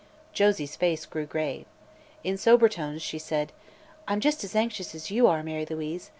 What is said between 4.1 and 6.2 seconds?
just as anxious as you are, Mary Louise.